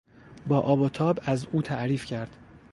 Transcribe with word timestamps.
با 0.47 0.59
آب 0.59 0.79
و 0.81 0.89
تاب 0.89 1.19
از 1.25 1.45
او 1.51 1.61
تعریف 1.61 2.05
کرد. 2.05 2.35